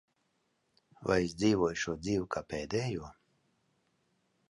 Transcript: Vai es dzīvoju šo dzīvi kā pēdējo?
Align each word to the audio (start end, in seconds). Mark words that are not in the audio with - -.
Vai 1.09 1.17
es 1.27 1.35
dzīvoju 1.43 1.79
šo 1.83 1.97
dzīvi 2.07 2.27
kā 2.37 2.45
pēdējo? 2.55 3.15